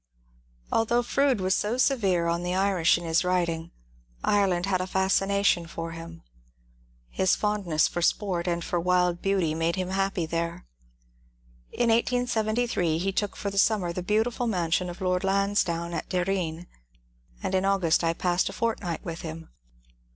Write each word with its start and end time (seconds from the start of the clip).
Although 0.71 1.03
Froude 1.03 1.39
was 1.39 1.53
so 1.53 1.77
severe 1.77 2.25
on 2.25 2.41
the 2.41 2.55
Irish 2.55 2.97
in 2.97 3.03
his 3.03 3.21
vmting, 3.21 3.69
Ireland 4.23 4.65
had 4.65 4.81
a 4.81 4.87
fascination 4.87 5.67
for 5.67 5.91
him. 5.91 6.23
His 7.11 7.35
fondness 7.35 7.87
for 7.87 8.01
sport 8.01 8.47
and 8.47 8.63
for 8.63 8.79
wild 8.79 9.21
beauty 9.21 9.53
made 9.53 9.75
him 9.75 9.89
happy 9.91 10.25
there. 10.25 10.65
In 11.71 11.89
1873 11.91 12.97
he 12.97 13.11
took 13.11 13.35
for 13.35 13.51
the 13.51 13.59
summer 13.59 13.93
the 13.93 14.01
beautiful 14.01 14.47
mansion 14.47 14.89
of 14.89 15.01
Lord 15.01 15.23
Lansdowne 15.23 15.93
at 15.93 16.09
Derreen, 16.09 16.65
and 17.43 17.53
in 17.53 17.63
August 17.63 18.03
I 18.03 18.13
passed 18.13 18.49
a 18.49 18.53
fortnight 18.53 19.05
with 19.05 19.21
him. 19.21 19.49